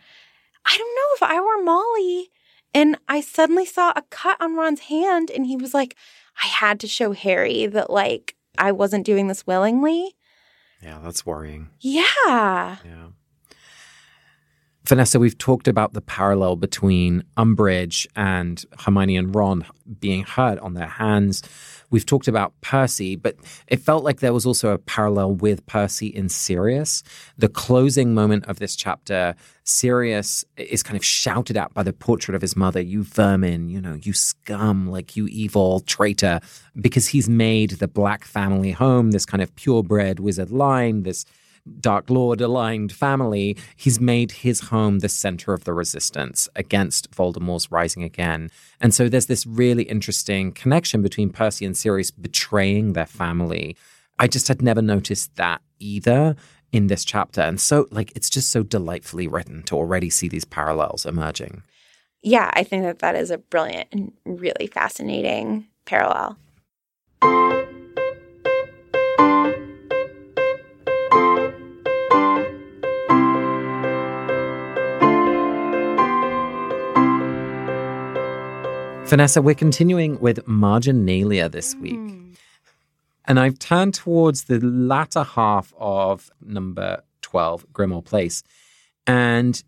[0.65, 2.31] I don't know if I were Molly
[2.73, 5.95] and I suddenly saw a cut on Ron's hand, and he was like,
[6.41, 10.15] I had to show Harry that, like, I wasn't doing this willingly.
[10.81, 11.69] Yeah, that's worrying.
[11.79, 12.77] Yeah.
[12.83, 13.07] Yeah.
[14.85, 19.65] Vanessa, we've talked about the parallel between Umbridge and Hermione and Ron
[19.99, 21.41] being hurt on their hands.
[21.93, 23.35] We've talked about Percy, but
[23.67, 27.03] it felt like there was also a parallel with Percy in Sirius.
[27.37, 32.33] The closing moment of this chapter, Sirius is kind of shouted at by the portrait
[32.33, 36.39] of his mother, you vermin, you know, you scum, like you evil traitor,
[36.81, 41.25] because he's made the black family home, this kind of purebred wizard line, this
[41.79, 47.71] Dark Lord aligned family, he's made his home the center of the resistance against Voldemort's
[47.71, 48.49] rising again.
[48.81, 53.77] And so there's this really interesting connection between Percy and Sirius betraying their family.
[54.19, 56.35] I just had never noticed that either
[56.71, 57.41] in this chapter.
[57.41, 61.63] And so, like, it's just so delightfully written to already see these parallels emerging.
[62.21, 66.37] Yeah, I think that that is a brilliant and really fascinating parallel.
[79.13, 81.81] Vanessa, we're continuing with marginalia this hmm.
[81.81, 82.39] week.
[83.25, 88.41] And I've turned towards the latter half of number 12, Grimmauld Place.
[89.05, 89.63] And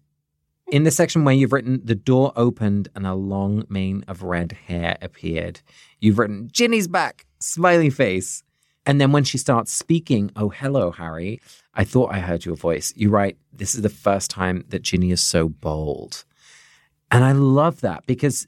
[0.71, 4.53] in the section where you've written, the door opened and a long mane of red
[4.65, 5.61] hair appeared,
[5.99, 8.41] you've written, Ginny's back, smiley face.
[8.83, 11.39] And then when she starts speaking, oh, hello, Harry,
[11.75, 12.95] I thought I heard your voice.
[12.95, 16.25] You write, this is the first time that Ginny is so bold.
[17.11, 18.47] And I love that because,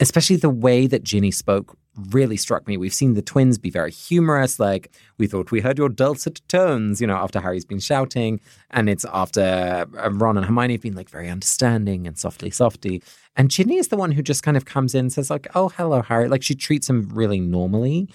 [0.00, 1.76] especially the way that Ginny spoke
[2.10, 2.76] really struck me.
[2.76, 7.00] We've seen the twins be very humorous, like, we thought we heard your dulcet tones,
[7.00, 8.40] you know, after Harry's been shouting.
[8.70, 13.02] And it's after uh, Ron and Hermione have been like very understanding and softly, softy.
[13.36, 16.02] And Ginny is the one who just kind of comes in says, like, oh, hello,
[16.02, 16.28] Harry.
[16.28, 18.08] Like, she treats him really normally.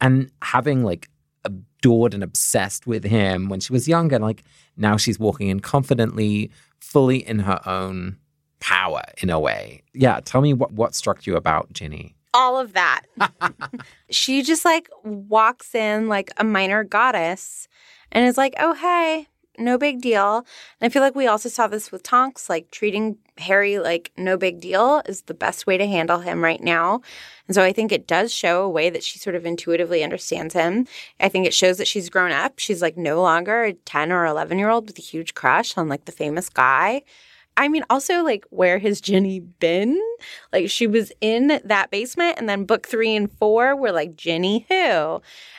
[0.00, 1.08] And having like
[1.44, 4.42] adored and obsessed with him when she was younger, like,
[4.76, 8.16] now she's walking in confidently, fully in her own
[8.60, 9.82] power in a way.
[9.94, 12.14] Yeah, tell me what, what struck you about Ginny.
[12.34, 13.02] All of that.
[14.10, 17.68] she just like walks in like a minor goddess
[18.12, 19.26] and is like, oh, hey,
[19.58, 20.46] no big deal.
[20.80, 24.36] And I feel like we also saw this with Tonks, like treating Harry like no
[24.36, 27.00] big deal is the best way to handle him right now.
[27.46, 30.54] And so I think it does show a way that she sort of intuitively understands
[30.54, 30.86] him.
[31.20, 32.58] I think it shows that she's grown up.
[32.58, 35.88] She's like no longer a 10 or 11 year old with a huge crush on
[35.88, 37.02] like the famous guy.
[37.58, 40.00] I mean, also like where has Ginny been?
[40.52, 44.64] Like she was in that basement, and then book three and four were like Ginny
[44.68, 44.74] who?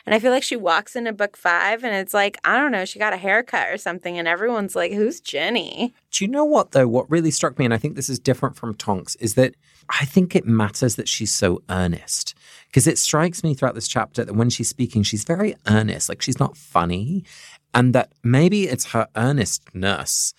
[0.06, 2.86] And I feel like she walks into book five, and it's like I don't know,
[2.86, 5.94] she got a haircut or something, and everyone's like, "Who's Ginny?
[6.12, 6.88] Do you know what though?
[6.88, 9.56] What really struck me, and I think this is different from Tonks, is that
[9.90, 12.34] I think it matters that she's so earnest
[12.68, 16.22] because it strikes me throughout this chapter that when she's speaking, she's very earnest, like
[16.22, 17.26] she's not funny,
[17.74, 20.34] and that maybe it's her earnestness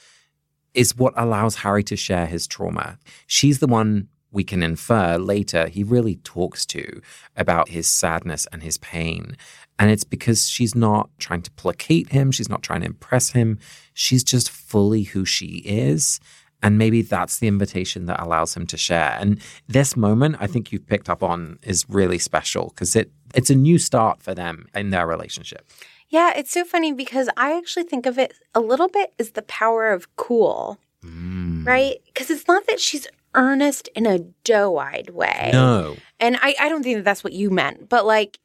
[0.75, 2.99] is what allows Harry to share his trauma.
[3.27, 7.01] She's the one we can infer later he really talks to
[7.37, 9.37] about his sadness and his pain.
[9.79, 13.59] And it's because she's not trying to placate him, she's not trying to impress him.
[13.95, 16.21] She's just fully who she is.
[16.63, 19.17] And maybe that's the invitation that allows him to share.
[19.19, 23.49] And this moment, I think you've picked up on, is really special because it it's
[23.49, 25.71] a new start for them in their relationship.
[26.11, 29.43] Yeah, it's so funny because I actually think of it a little bit as the
[29.43, 31.65] power of cool, Mm.
[31.67, 31.97] right?
[32.05, 35.51] Because it's not that she's earnest in a doe eyed way.
[35.53, 35.97] No.
[36.19, 38.39] And I, I don't think that that's what you meant, but like,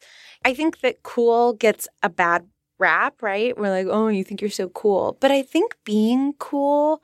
[0.45, 2.47] I think that cool gets a bad
[2.78, 3.58] rap, right?
[3.58, 5.17] We're like, oh, you think you're so cool.
[5.19, 7.01] But I think being cool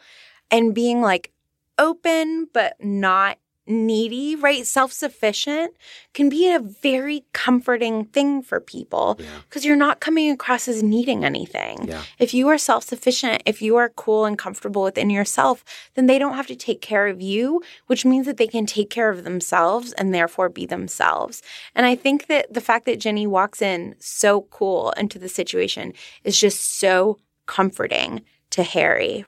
[0.52, 1.32] and being like
[1.80, 3.40] open, but not
[3.72, 4.66] needy, right?
[4.66, 5.74] Self sufficient
[6.14, 11.24] can be a very comforting thing for people because you're not coming across as needing
[11.24, 11.88] anything.
[11.88, 12.04] Yeah.
[12.20, 15.64] If you are self sufficient, if you are cool and comfortable within yourself,
[15.96, 18.90] then they don't have to take care of you, which means that they can take
[18.90, 21.42] care of themselves and therefore be themselves.
[21.74, 25.94] And I think that the fact that Ginny walks in so cool into the situation
[26.24, 29.26] is just so comforting to Harry.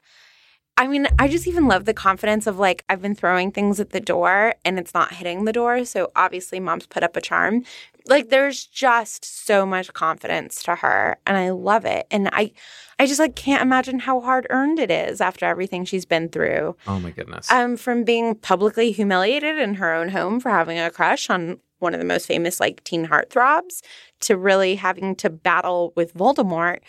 [0.76, 3.92] I mean, I just even love the confidence of like, I've been throwing things at
[3.92, 5.86] the door and it's not hitting the door.
[5.86, 7.64] So obviously, mom's put up a charm.
[8.08, 11.18] Like, there's just so much confidence to her.
[11.28, 12.08] And I love it.
[12.10, 12.52] And I,
[13.00, 16.76] I just like can't imagine how hard earned it is after everything she's been through.
[16.88, 17.50] Oh my goodness.
[17.52, 21.94] Um, from being publicly humiliated in her own home for having a crush on one
[21.94, 23.82] of the most famous like teen heartthrobs
[24.22, 26.80] to really having to battle with Voldemort.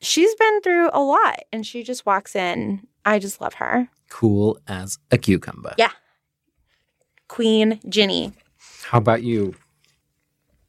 [0.00, 2.86] She's been through a lot and she just walks in.
[3.04, 3.88] I just love her.
[4.10, 5.74] cool as a cucumber.
[5.76, 5.90] Yeah.
[7.28, 8.32] Queen Ginny.
[8.84, 9.54] How about you?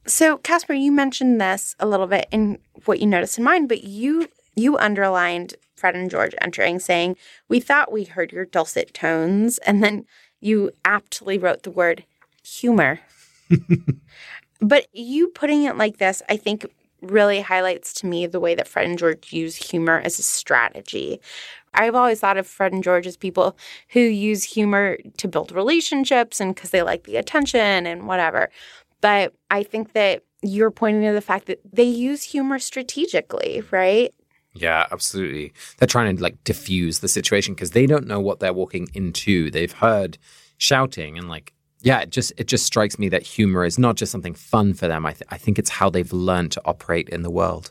[0.06, 3.84] So, Casper, you mentioned this a little bit in what you noticed in mine, but
[3.84, 7.16] you you underlined Fred and George entering, saying,
[7.48, 10.06] "We thought we heard your dulcet tones," and then
[10.40, 12.04] you aptly wrote the word
[12.42, 13.00] humor.
[14.60, 16.66] but you putting it like this, I think,
[17.02, 21.20] really highlights to me the way that Fred and George use humor as a strategy.
[21.76, 23.56] I've always thought of Fred and George as people
[23.90, 28.50] who use humor to build relationships and because they like the attention and whatever.
[29.00, 34.12] But I think that you're pointing to the fact that they use humor strategically, right?
[34.54, 35.52] Yeah, absolutely.
[35.78, 39.50] They're trying to like diffuse the situation because they don't know what they're walking into.
[39.50, 40.18] They've heard
[40.58, 44.10] shouting and like yeah, it just it just strikes me that humor is not just
[44.10, 45.06] something fun for them.
[45.06, 47.70] I th- I think it's how they've learned to operate in the world.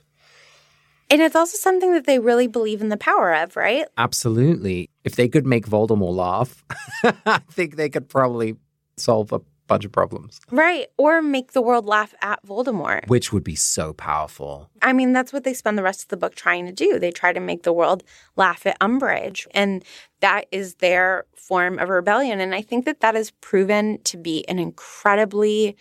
[1.10, 3.86] And it's also something that they really believe in the power of, right?
[3.98, 4.90] Absolutely.
[5.04, 6.64] If they could make Voldemort laugh,
[7.26, 8.56] I think they could probably
[8.98, 10.40] solve a bunch of problems.
[10.52, 10.88] Right.
[10.98, 13.08] Or make the world laugh at Voldemort.
[13.08, 14.70] Which would be so powerful.
[14.82, 17.00] I mean, that's what they spend the rest of the book trying to do.
[17.00, 18.04] They try to make the world
[18.36, 19.48] laugh at Umbridge.
[19.52, 19.84] And
[20.22, 22.40] that is their form of rebellion.
[22.40, 25.76] And I think that that has proven to be an incredibly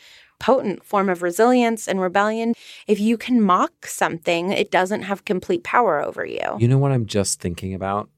[0.44, 2.52] potent form of resilience and rebellion.
[2.86, 6.46] If you can mock something, it doesn't have complete power over you.
[6.58, 8.10] You know what I'm just thinking about?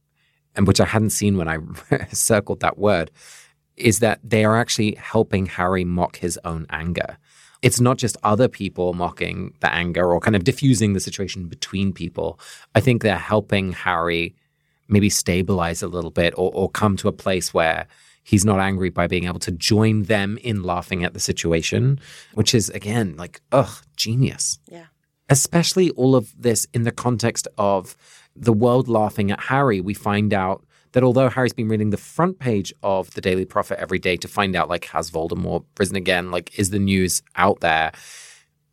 [0.56, 1.58] And which I hadn't seen when I
[2.12, 3.12] circled that word
[3.76, 7.16] is that they are actually helping Harry mock his own anger.
[7.62, 11.92] It's not just other people mocking the anger or kind of diffusing the situation between
[11.92, 12.40] people.
[12.74, 14.34] I think they're helping Harry
[14.88, 17.86] maybe stabilize a little bit or, or come to a place where
[18.26, 22.00] he's not angry by being able to join them in laughing at the situation,
[22.34, 24.58] which is, again, like, ugh, genius.
[24.68, 24.86] Yeah.
[25.28, 27.96] Especially all of this in the context of
[28.34, 29.80] the world laughing at Harry.
[29.80, 33.78] We find out that although Harry's been reading the front page of the Daily Prophet
[33.78, 36.32] every day to find out, like, has Voldemort risen again?
[36.32, 37.92] Like, is the news out there?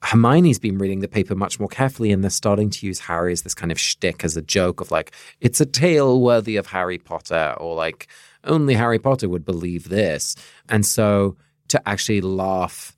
[0.01, 3.43] Hermione's been reading the paper much more carefully, and they're starting to use Harry as
[3.43, 6.97] this kind of shtick, as a joke of like, it's a tale worthy of Harry
[6.97, 8.07] Potter, or like,
[8.43, 10.35] only Harry Potter would believe this.
[10.69, 11.37] And so
[11.69, 12.95] to actually laugh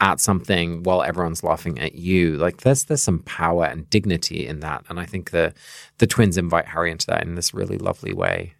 [0.00, 2.36] at something while everyone's laughing at you.
[2.36, 4.84] Like there's there's some power and dignity in that.
[4.88, 5.54] And I think the
[5.98, 8.54] the twins invite Harry into that in this really lovely way.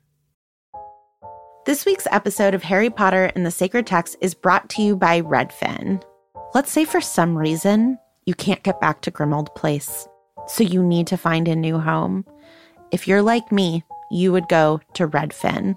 [1.67, 5.21] This week's episode of Harry Potter and the Sacred Text is brought to you by
[5.21, 6.03] Redfin.
[6.55, 10.09] Let's say for some reason you can't get back to Grimmauld Place,
[10.47, 12.25] so you need to find a new home.
[12.93, 15.77] If you're like me, you would go to Redfin.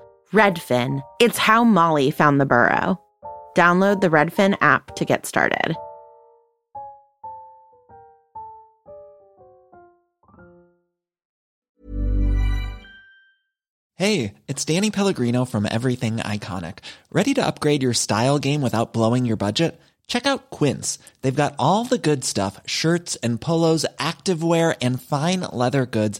[0.33, 1.03] Redfin.
[1.19, 2.99] It's how Molly found the burrow.
[3.55, 5.75] Download the Redfin app to get started.
[13.95, 16.79] Hey, it's Danny Pellegrino from Everything Iconic.
[17.11, 19.79] Ready to upgrade your style game without blowing your budget?
[20.07, 20.97] Check out Quince.
[21.21, 26.19] They've got all the good stuff shirts and polos, activewear, and fine leather goods,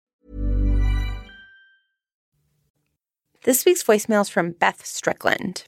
[3.43, 5.63] This week's voicemail is from Beth Strickland.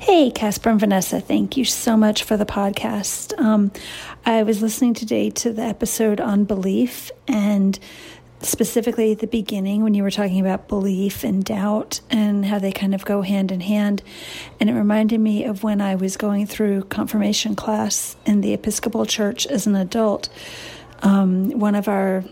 [0.00, 3.38] Hey, Casper and Vanessa, thank you so much for the podcast.
[3.38, 3.70] Um,
[4.26, 7.78] I was listening today to the episode on belief and
[8.40, 12.72] specifically at the beginning when you were talking about belief and doubt and how they
[12.72, 14.02] kind of go hand in hand.
[14.58, 19.06] And it reminded me of when I was going through confirmation class in the Episcopal
[19.06, 20.28] Church as an adult.
[21.04, 22.24] Um, one of our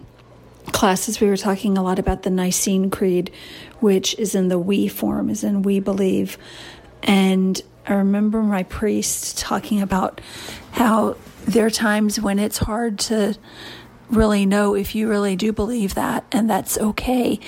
[0.73, 3.31] classes, we were talking a lot about the Nicene Creed,
[3.81, 6.39] which is in the we form, is in we believe.
[7.03, 10.20] And I remember my priest talking about
[10.73, 11.16] how
[11.47, 13.37] there are times when it's hard to
[14.09, 17.41] really know if you really do believe that, and that's okay.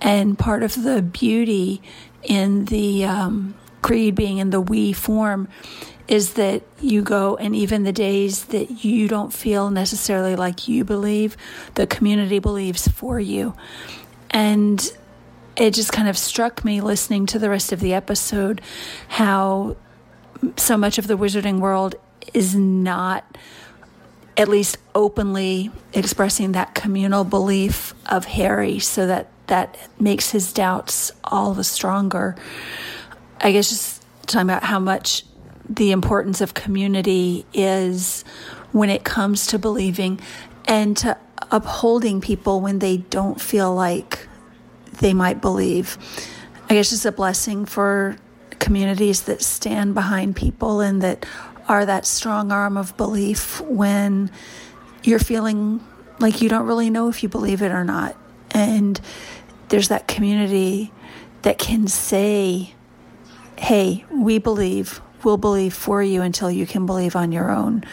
[0.00, 1.82] And part of the beauty
[2.22, 5.48] in the um, creed being in the we form
[6.08, 10.84] is that you go, and even the days that you don't feel necessarily like you
[10.84, 11.36] believe,
[11.74, 13.54] the community believes for you.
[14.30, 14.92] And
[15.56, 18.60] it just kind of struck me listening to the rest of the episode
[19.06, 19.76] how
[20.56, 21.94] so much of the wizarding world
[22.32, 23.36] is not
[24.36, 31.12] at least openly expressing that communal belief of Harry so that that makes his doubts
[31.24, 32.36] all the stronger.
[33.40, 35.24] I guess just talking about how much
[35.68, 38.24] the importance of community is
[38.72, 40.20] when it comes to believing
[40.66, 41.16] and to
[41.50, 44.28] upholding people when they don't feel like
[45.00, 45.96] they might believe.
[46.68, 48.16] I guess it's a blessing for
[48.58, 51.26] communities that stand behind people and that
[51.66, 54.30] are that strong arm of belief when
[55.02, 55.84] you're feeling
[56.18, 58.16] like you don't really know if you believe it or not.
[58.50, 59.00] And
[59.68, 60.92] there's that community
[61.42, 62.74] that can say,
[63.60, 67.84] hey, we believe, we'll believe for you until you can believe on your own.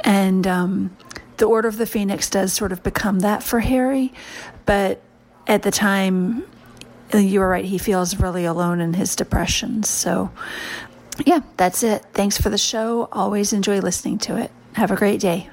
[0.00, 0.96] And um,
[1.36, 4.12] the Order of the Phoenix does sort of become that for Harry,
[4.66, 5.00] but
[5.46, 6.44] at the time,
[7.12, 9.84] you were right, he feels really alone in his depression.
[9.84, 10.32] So,
[11.24, 12.04] yeah, that's it.
[12.12, 13.08] Thanks for the show.
[13.12, 14.50] Always enjoy listening to it.
[14.72, 15.48] Have a great day.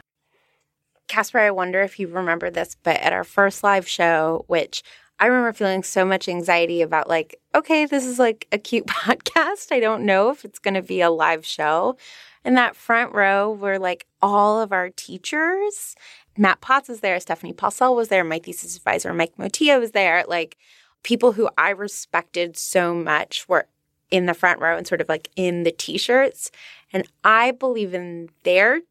[1.07, 4.81] Casper, I wonder if you remember this, but at our first live show, which
[5.21, 9.71] I remember feeling so much anxiety about, like, okay, this is like a cute podcast.
[9.71, 11.95] I don't know if it's going to be a live show.
[12.43, 15.95] In that front row were like all of our teachers.
[16.37, 20.23] Matt Potts was there, Stephanie Paulsell was there, my thesis advisor, Mike Motia was there.
[20.27, 20.57] Like
[21.03, 23.67] people who I respected so much were
[24.09, 26.49] in the front row and sort of like in the t shirts.
[26.91, 28.81] And I believe in their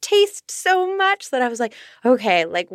[0.00, 1.74] taste so much that I was like,
[2.04, 2.68] okay, like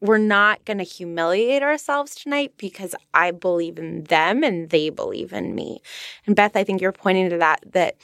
[0.00, 5.32] we're not going to humiliate ourselves tonight because I believe in them and they believe
[5.32, 5.80] in me.
[6.26, 7.96] And Beth, I think you're pointing to that, that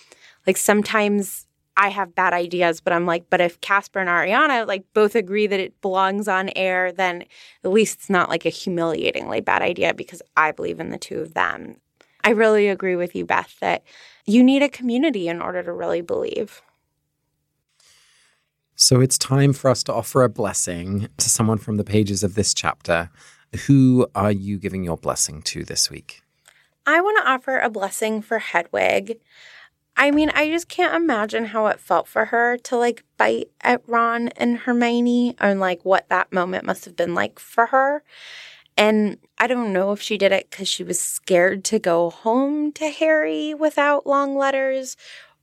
[0.46, 4.84] like sometimes I have bad ideas, but I'm like, but if Casper and Ariana like
[4.94, 7.24] both agree that it belongs on air, then
[7.64, 11.20] at least it's not like a humiliatingly bad idea because I believe in the two
[11.20, 11.76] of them.
[12.24, 13.82] I really agree with you, Beth, that
[14.26, 16.62] you need a community in order to really believe.
[18.82, 22.34] So it's time for us to offer a blessing to someone from the pages of
[22.34, 23.10] this chapter.
[23.68, 26.20] Who are you giving your blessing to this week?
[26.84, 29.20] I want to offer a blessing for Hedwig.
[29.96, 33.82] I mean, I just can't imagine how it felt for her to like bite at
[33.86, 38.02] Ron and Hermione and like what that moment must have been like for her.
[38.76, 42.72] And I don't know if she did it because she was scared to go home
[42.72, 44.96] to Harry without long letters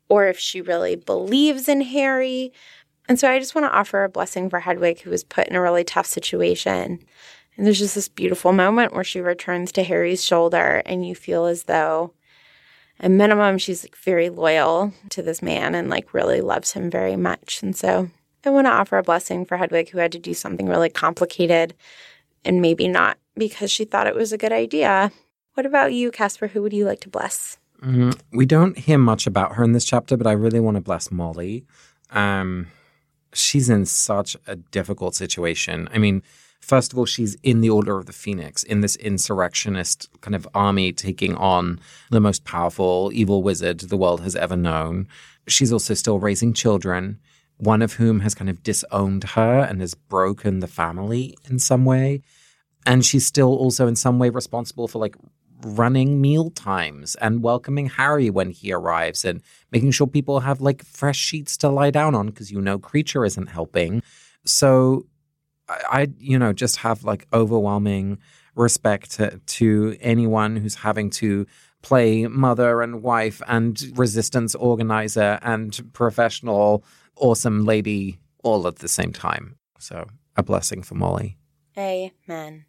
[0.09, 2.51] or if she really believes in Harry.
[3.09, 5.55] And so I just want to offer a blessing for Hedwig, who was put in
[5.55, 6.99] a really tough situation.
[7.57, 11.45] And there's just this beautiful moment where she returns to Harry's shoulder, and you feel
[11.45, 12.13] as though
[12.99, 17.15] at minimum, she's like very loyal to this man and like really loves him very
[17.15, 17.63] much.
[17.63, 18.09] And so
[18.45, 21.73] I want to offer a blessing for Hedwig, who had to do something really complicated
[22.45, 25.11] and maybe not because she thought it was a good idea.
[25.53, 26.47] What about you, Casper?
[26.47, 27.57] Who would you like to bless?
[27.81, 30.81] Mm, we don't hear much about her in this chapter, but I really want to
[30.81, 31.65] bless Molly.
[32.11, 32.67] Um,
[33.33, 35.87] she's in such a difficult situation.
[35.93, 36.23] I mean,
[36.61, 40.47] First of all, she's in the Order of the Phoenix, in this insurrectionist kind of
[40.53, 41.79] army taking on
[42.11, 45.07] the most powerful evil wizard the world has ever known.
[45.47, 47.19] She's also still raising children,
[47.57, 51.85] one of whom has kind of disowned her and has broken the family in some
[51.85, 52.21] way.
[52.85, 55.15] And she's still also in some way responsible for like
[55.61, 59.41] running meal times and welcoming Harry when he arrives and
[59.71, 63.25] making sure people have like fresh sheets to lie down on because you know Kreacher
[63.25, 64.01] isn't helping.
[64.45, 65.05] So
[65.67, 68.19] I, you know, just have like overwhelming
[68.55, 71.45] respect to, to anyone who's having to
[71.81, 76.83] play mother and wife and resistance organizer and professional
[77.15, 79.57] awesome lady all at the same time.
[79.77, 81.37] So a blessing for Molly.
[81.77, 82.65] Amen.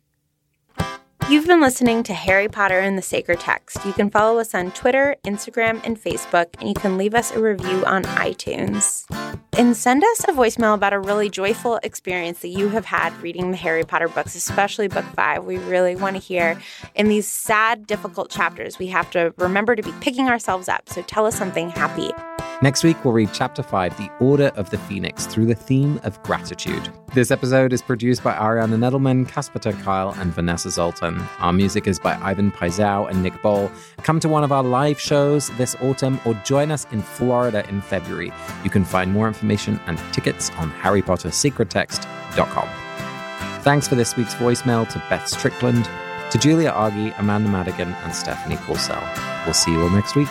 [1.31, 3.85] You've been listening to Harry Potter and the Sacred Text.
[3.85, 7.41] You can follow us on Twitter, Instagram, and Facebook, and you can leave us a
[7.41, 9.05] review on iTunes.
[9.57, 13.53] And send us a voicemail about a really joyful experience that you have had reading
[13.53, 15.45] the Harry Potter books, especially book five.
[15.45, 16.61] We really want to hear.
[16.97, 20.89] In these sad, difficult chapters, we have to remember to be picking ourselves up.
[20.89, 22.11] So tell us something happy.
[22.63, 26.23] Next week, we'll read Chapter 5, The Order of the Phoenix, through the theme of
[26.23, 26.91] gratitude.
[27.15, 31.23] This episode is produced by Ariana Nedelman, Casper Kyle, and Vanessa Zoltan.
[31.39, 33.73] Our music is by Ivan Paisau and Nick Boll.
[34.03, 37.81] Come to one of our live shows this autumn or join us in Florida in
[37.81, 38.31] February.
[38.63, 42.69] You can find more information and tickets on harrypottersacredtext.com.
[43.63, 45.89] Thanks for this week's voicemail to Beth Strickland,
[46.31, 49.03] to Julia Argy, Amanda Madigan, and Stephanie Coulsell.
[49.47, 50.29] We'll see you all next week.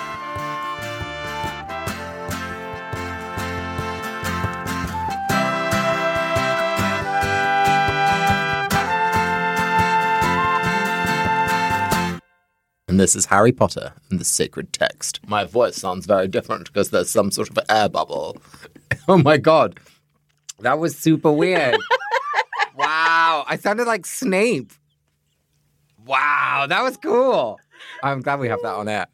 [12.89, 15.19] And this is Harry Potter and the Sacred Text.
[15.27, 18.35] My voice sounds very different because there's some sort of air bubble.
[19.07, 19.79] oh my god.
[20.61, 21.75] That was super weird.
[22.75, 23.45] wow.
[23.47, 24.73] I sounded like Snape.
[26.03, 27.59] Wow, that was cool.
[28.01, 29.05] I'm glad we have that on air.